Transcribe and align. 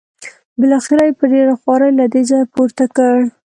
بالاخره 0.59 1.03
یې 1.07 1.13
په 1.19 1.25
ډېره 1.33 1.53
خوارۍ 1.61 1.91
له 1.99 2.05
دې 2.13 2.21
ځایه 2.29 2.51
پورته 2.53 2.85
کړ. 2.95 3.17